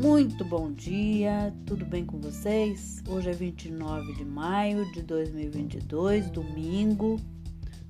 [0.00, 3.02] Muito bom dia, tudo bem com vocês?
[3.08, 7.16] Hoje é 29 de maio de 2022, domingo.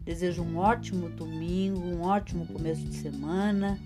[0.06, 3.78] Desejo um ótimo domingo, um ótimo começo de semana,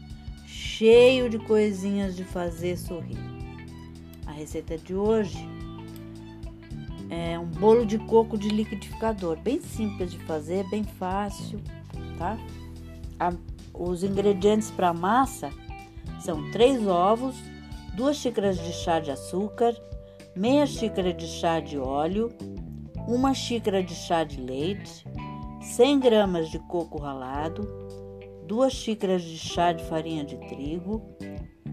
[0.46, 3.18] cheio de coisinhas de fazer sorrir.
[4.24, 5.44] A receita de hoje
[7.10, 11.60] é um bolo de coco de liquidificador, bem simples de fazer, bem fácil,
[12.16, 12.38] tá?
[13.74, 15.50] os ingredientes para a massa
[16.20, 17.34] são três ovos,
[17.94, 19.74] duas xícaras de chá de açúcar,
[20.34, 22.30] meia xícara de chá de óleo,
[23.06, 25.04] uma xícara de chá de leite,
[25.60, 27.68] 100 gramas de coco ralado,
[28.46, 31.02] duas xícaras de chá de farinha de trigo,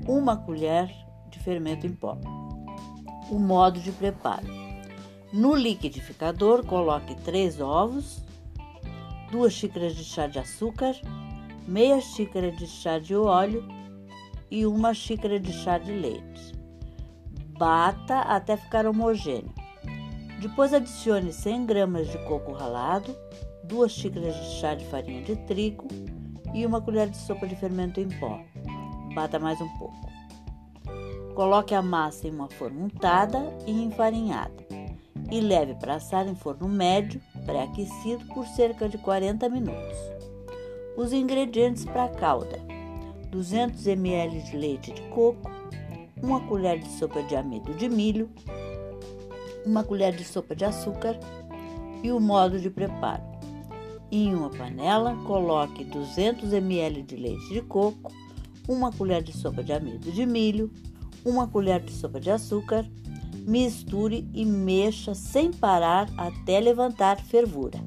[0.08, 0.92] uma colher
[1.30, 2.18] de fermento em pó.
[3.32, 4.48] O modo de preparo:
[5.32, 8.22] no liquidificador, coloque três ovos,
[9.32, 10.96] duas xícaras de chá de açúcar,
[11.66, 13.80] meia xícara de chá de óleo
[14.50, 16.54] e uma xícara de chá de leite.
[17.58, 19.54] Bata até ficar homogêneo.
[20.42, 23.16] Depois adicione 100 gramas de coco ralado,
[23.64, 25.88] duas xícaras de chá de farinha de trigo
[26.54, 28.40] e uma colher de sopa de fermento em pó.
[29.14, 30.10] Bata mais um pouco.
[31.36, 34.70] Coloque a massa em uma forma untada e enfarinhada
[35.32, 39.98] e leve para assar em forno médio, pré-aquecido por cerca de 40 minutos.
[40.98, 42.60] Os ingredientes para a calda:
[43.32, 45.50] 200 ml de leite de coco,
[46.22, 48.30] uma colher de sopa de amido de milho,
[49.66, 51.20] uma colher de sopa de açúcar
[52.04, 53.24] e o modo de preparo.
[54.12, 58.12] Em uma panela, coloque 200 ml de leite de coco,
[58.68, 60.72] uma colher de sopa de amido de milho,
[61.24, 62.86] uma colher de sopa de açúcar,
[63.46, 67.80] misture e mexa sem parar até levantar fervura.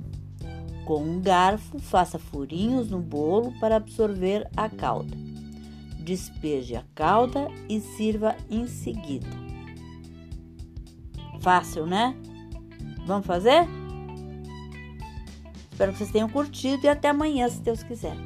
[0.85, 5.17] Com um garfo, faça furinhos no bolo para absorver a calda.
[6.03, 9.29] Despeje a calda e sirva em seguida.
[11.41, 12.15] Fácil, né?
[13.07, 13.67] Vamos fazer?
[15.71, 18.17] Espero que vocês tenham curtido e até amanhã, se Deus quiser.